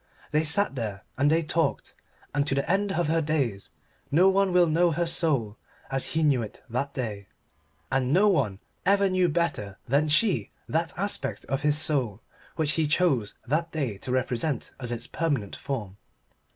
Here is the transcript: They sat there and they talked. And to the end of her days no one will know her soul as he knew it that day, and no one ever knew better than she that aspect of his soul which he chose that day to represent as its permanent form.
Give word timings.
They 0.31 0.43
sat 0.43 0.73
there 0.73 1.03
and 1.15 1.29
they 1.29 1.43
talked. 1.43 1.93
And 2.33 2.47
to 2.47 2.55
the 2.55 2.67
end 2.67 2.91
of 2.93 3.07
her 3.07 3.21
days 3.21 3.69
no 4.09 4.29
one 4.29 4.51
will 4.51 4.65
know 4.65 4.89
her 4.89 5.05
soul 5.05 5.57
as 5.91 6.05
he 6.17 6.23
knew 6.23 6.41
it 6.41 6.59
that 6.71 6.95
day, 6.95 7.27
and 7.91 8.11
no 8.11 8.27
one 8.27 8.57
ever 8.83 9.11
knew 9.11 9.29
better 9.29 9.77
than 9.87 10.07
she 10.07 10.49
that 10.67 10.91
aspect 10.97 11.45
of 11.45 11.61
his 11.61 11.77
soul 11.77 12.19
which 12.55 12.71
he 12.71 12.87
chose 12.87 13.35
that 13.45 13.71
day 13.71 13.99
to 13.99 14.11
represent 14.11 14.71
as 14.79 14.91
its 14.91 15.05
permanent 15.05 15.55
form. 15.55 15.97